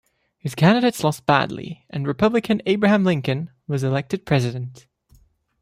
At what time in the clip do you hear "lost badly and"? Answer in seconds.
1.03-2.07